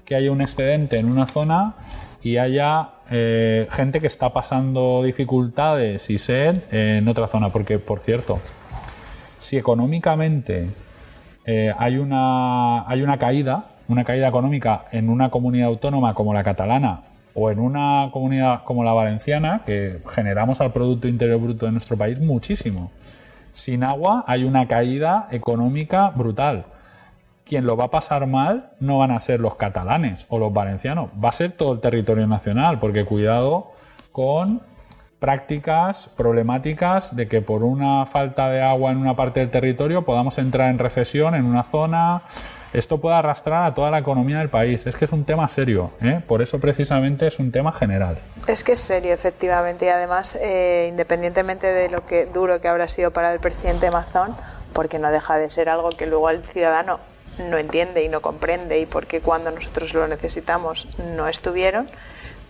[0.05, 1.77] que haya un excedente en una zona
[2.23, 7.49] y haya eh, gente que está pasando dificultades y sed en otra zona.
[7.49, 8.39] Porque, por cierto,
[9.39, 10.69] si económicamente
[11.79, 17.01] hay, una, hay una caída, una caída económica en una comunidad autónoma como la catalana
[17.35, 21.97] o en una comunidad como la valenciana, que generamos al Producto Interior Bruto de nuestro
[21.97, 22.91] país muchísimo.
[23.53, 26.67] Sin agua hay una caída económica brutal.
[27.45, 31.11] Quien lo va a pasar mal no van a ser los catalanes o los valencianos,
[31.23, 33.73] va a ser todo el territorio nacional, porque cuidado
[34.13, 34.63] con
[35.23, 40.37] prácticas problemáticas de que por una falta de agua en una parte del territorio podamos
[40.39, 42.23] entrar en recesión en una zona.
[42.73, 44.87] Esto puede arrastrar a toda la economía del país.
[44.87, 46.21] Es que es un tema serio, ¿eh?
[46.27, 48.17] por eso precisamente es un tema general.
[48.47, 52.89] Es que es serio, efectivamente, y además, eh, independientemente de lo que duro que habrá
[52.89, 54.35] sido para el presidente Mazón,
[54.73, 56.99] porque no deja de ser algo que luego el ciudadano
[57.39, 61.89] no entiende y no comprende y porque cuando nosotros lo necesitamos no estuvieron,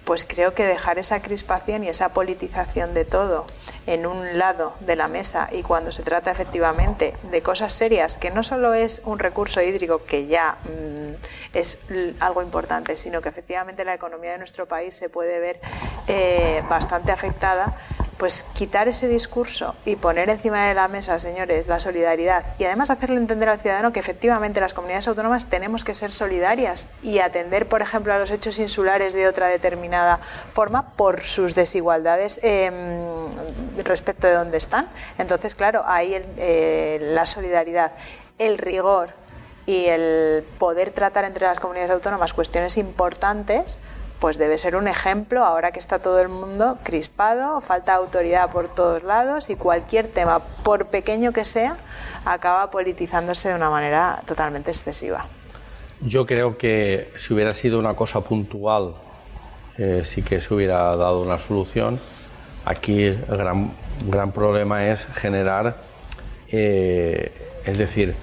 [0.04, 3.46] pues creo que dejar esa crispación y esa politización de todo
[3.86, 8.30] en un lado de la mesa y cuando se trata efectivamente de cosas serias, que
[8.30, 11.86] no solo es un recurso hídrico que ya mm, es
[12.20, 15.60] algo importante, sino que efectivamente la economía de nuestro país se puede ver
[16.06, 17.76] eh, bastante afectada,
[18.22, 22.88] pues quitar ese discurso y poner encima de la mesa, señores, la solidaridad y además
[22.90, 27.66] hacerle entender al ciudadano que efectivamente las comunidades autónomas tenemos que ser solidarias y atender,
[27.66, 30.20] por ejemplo, a los hechos insulares de otra determinada
[30.52, 33.26] forma por sus desigualdades em,
[33.82, 34.86] respecto de dónde están.
[35.18, 37.90] Entonces, claro, ahí eh, la solidaridad,
[38.38, 39.14] el rigor
[39.66, 43.80] y el poder tratar entre las comunidades autónomas cuestiones importantes
[44.22, 48.68] pues debe ser un ejemplo ahora que está todo el mundo crispado, falta autoridad por
[48.68, 51.76] todos lados y cualquier tema, por pequeño que sea,
[52.24, 55.26] acaba politizándose de una manera totalmente excesiva.
[56.02, 58.94] Yo creo que si hubiera sido una cosa puntual,
[59.76, 61.98] eh, sí que se hubiera dado una solución.
[62.64, 63.72] Aquí el gran,
[64.06, 65.78] gran problema es generar,
[66.46, 67.32] eh,
[67.64, 68.14] es decir,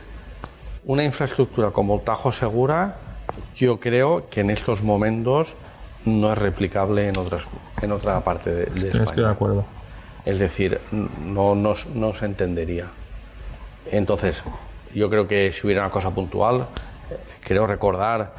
[0.85, 2.95] una infraestructura como Tajo Segura,
[3.53, 5.57] yo creo que en estos momentos
[6.05, 7.43] no es replicable en otras
[7.81, 9.03] en otra parte de, España.
[9.03, 9.65] Estoy de acuerdo.
[10.25, 12.87] Es decir, no, no, se entendería.
[13.89, 14.43] Entonces,
[14.93, 16.67] yo creo que si hubiera una cosa puntual,
[17.41, 18.33] creo recordar,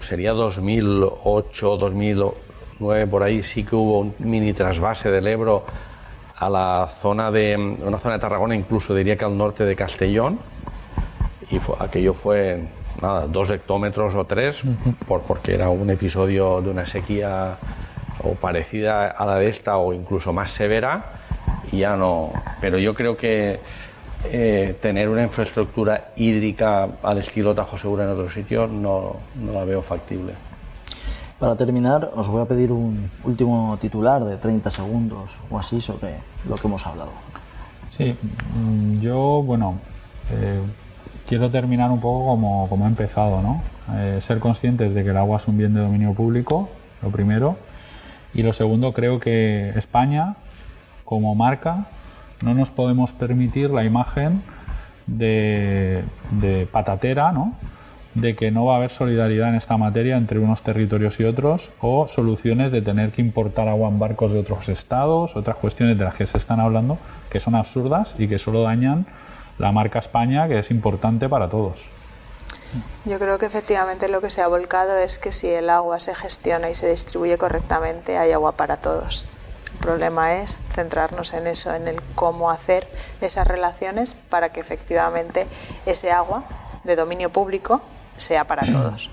[0.00, 5.64] sería 2008, 2009, por ahí sí que hubo un mini trasvase del Ebro
[6.36, 10.38] a la zona de una zona de Tarragona, incluso diría que al norte de Castellón,
[11.50, 12.62] y aquello fue
[13.00, 14.62] nada, dos hectómetros o tres,
[15.06, 17.56] por, porque era un episodio de una sequía
[18.22, 21.04] o parecida a la de esta o incluso más severa,
[21.72, 22.32] y ya no.
[22.60, 23.60] Pero yo creo que
[24.24, 29.64] eh, tener una infraestructura hídrica al estilo Tajo Segura en otro sitio no, no la
[29.64, 30.32] veo factible.
[31.38, 36.14] Para terminar, os voy a pedir un último titular de 30 segundos o así sobre
[36.48, 37.10] lo que hemos hablado.
[37.90, 38.16] Sí,
[38.54, 39.78] mm, yo, bueno,
[40.30, 40.60] eh,
[41.26, 43.62] quiero terminar un poco como, como he empezado, ¿no?
[43.92, 46.68] Eh, ser conscientes de que el agua es un bien de dominio público,
[47.02, 47.56] lo primero.
[48.32, 50.36] Y lo segundo, creo que España,
[51.04, 51.86] como marca,
[52.42, 54.42] no nos podemos permitir la imagen
[55.06, 57.54] de, de patatera, ¿no?
[58.14, 61.70] de que no va a haber solidaridad en esta materia entre unos territorios y otros
[61.80, 66.04] o soluciones de tener que importar agua en barcos de otros estados, otras cuestiones de
[66.04, 66.98] las que se están hablando
[67.28, 69.06] que son absurdas y que solo dañan
[69.58, 71.88] la marca España, que es importante para todos.
[73.04, 76.14] Yo creo que efectivamente lo que se ha volcado es que si el agua se
[76.14, 79.26] gestiona y se distribuye correctamente, hay agua para todos.
[79.74, 82.86] El problema es centrarnos en eso, en el cómo hacer
[83.20, 85.46] esas relaciones para que efectivamente
[85.86, 86.44] ese agua
[86.84, 87.82] de dominio público
[88.16, 89.10] sea para todos.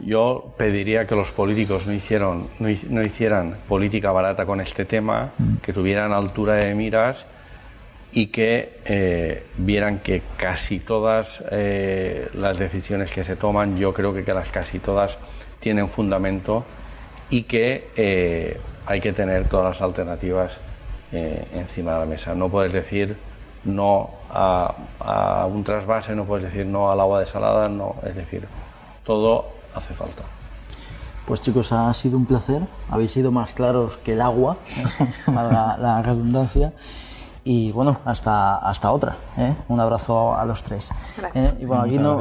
[0.00, 5.30] Yo pediría que los políticos no, hicieron, no, hicieran política barata con este tema,
[5.62, 7.26] que tuvieran altura de miras
[8.12, 14.12] y que eh, vieran que casi todas eh, las decisiones que se toman, yo creo
[14.12, 15.18] que, que las casi todas
[15.60, 16.64] tienen fundamento
[17.28, 20.58] y que eh, hay que tener todas las alternativas
[21.12, 22.36] encima de la mesa.
[22.36, 23.16] No puedes decir
[23.64, 28.46] no a, a, un trasvase, no puedes decir no al agua desalada, no, es decir,
[29.04, 30.22] todo hace falta.
[31.26, 34.56] Pues chicos, ha sido un placer, habéis sido más claros que el agua,
[35.26, 36.72] para la redundancia.
[37.44, 39.16] Y bueno, hasta, hasta otra.
[39.36, 39.54] ¿eh?
[39.68, 40.90] Un abrazo a los tres.
[41.16, 41.46] Gracias.
[41.46, 41.56] ¿Eh?
[41.60, 42.20] Y bueno, aquí no,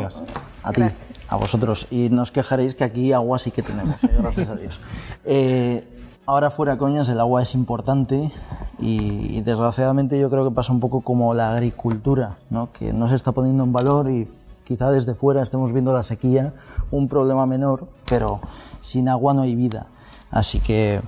[0.64, 0.84] a ti,
[1.28, 1.88] a vosotros.
[1.92, 4.12] Y no os quejaréis que aquí agua sí que tenemos, ¿eh?
[4.18, 4.80] gracias a Dios.
[6.26, 8.32] ahora fuera coñas, el agua es importante
[8.80, 12.72] y, y, desgraciadamente yo creo que pasa un poco como la agricultura, ¿no?
[12.72, 14.28] que no se está poniendo en valor y
[14.64, 16.54] quizá desde fuera estemos viendo la sequía,
[16.92, 18.40] un problema menor, pero
[18.82, 19.88] sin agua no hay vida.
[20.30, 21.02] Así que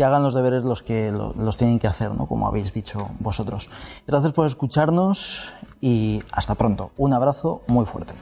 [0.00, 2.24] que hagan los deberes los que los tienen que hacer, ¿no?
[2.24, 3.68] como habéis dicho vosotros.
[4.06, 6.90] Gracias por escucharnos y hasta pronto.
[6.96, 8.14] Un abrazo muy fuerte.